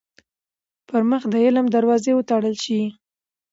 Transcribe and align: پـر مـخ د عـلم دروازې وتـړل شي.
پـر 0.87 1.01
مـخ 1.09 1.23
د 1.31 1.35
عـلم 1.45 1.65
دروازې 1.75 2.11
وتـړل 2.15 2.55
شي. 2.63 2.81